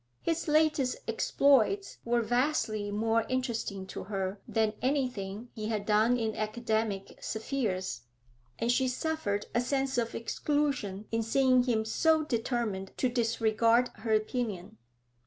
[0.23, 6.35] His latest exploits were vastly more interesting to her than anything he had done in
[6.35, 8.01] academic spheres,
[8.57, 14.11] and she suffered a sense of exclusion in seeing him so determined to disregard her
[14.15, 14.79] opinion.